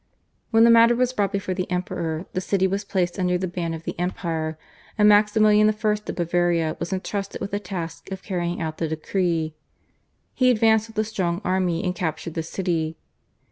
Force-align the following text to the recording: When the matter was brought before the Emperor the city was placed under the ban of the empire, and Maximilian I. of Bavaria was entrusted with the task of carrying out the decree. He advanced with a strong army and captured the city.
When 0.49 0.63
the 0.63 0.71
matter 0.71 0.95
was 0.95 1.13
brought 1.13 1.31
before 1.31 1.53
the 1.53 1.69
Emperor 1.69 2.25
the 2.33 2.41
city 2.41 2.65
was 2.65 2.83
placed 2.83 3.19
under 3.19 3.37
the 3.37 3.47
ban 3.47 3.75
of 3.75 3.83
the 3.83 3.93
empire, 3.99 4.57
and 4.97 5.07
Maximilian 5.07 5.67
I. 5.69 5.77
of 5.89 6.05
Bavaria 6.15 6.75
was 6.79 6.91
entrusted 6.91 7.39
with 7.39 7.51
the 7.51 7.59
task 7.59 8.11
of 8.11 8.23
carrying 8.23 8.59
out 8.59 8.79
the 8.79 8.87
decree. 8.87 9.53
He 10.33 10.49
advanced 10.49 10.87
with 10.87 10.97
a 10.97 11.03
strong 11.03 11.39
army 11.45 11.83
and 11.83 11.93
captured 11.93 12.33
the 12.33 12.41
city. 12.41 12.97